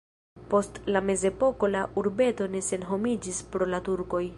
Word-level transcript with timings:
Post 0.53 0.79
la 0.95 1.03
mezepoko 1.09 1.71
la 1.75 1.85
urbeto 2.03 2.51
ne 2.57 2.65
senhomiĝis 2.71 3.47
pro 3.55 3.73
la 3.75 3.87
turkoj. 3.91 4.29